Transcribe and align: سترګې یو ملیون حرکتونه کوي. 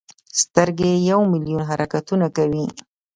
سترګې 0.41 0.91
یو 1.09 1.19
ملیون 1.31 1.61
حرکتونه 1.69 2.27
کوي. 2.37 2.65